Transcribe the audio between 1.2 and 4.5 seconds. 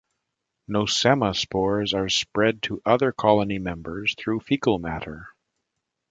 spores are spread to other colony members through